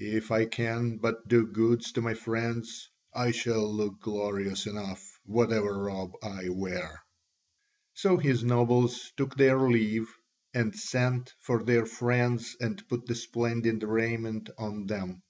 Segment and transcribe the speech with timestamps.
[0.00, 5.76] If I can but do good to my friends, I shall look glorious enough, whatever
[5.82, 7.02] robe I wear."
[7.92, 10.08] So his nobles took their leave,
[10.54, 15.20] and sent for their friends and put the splendid raiment on them.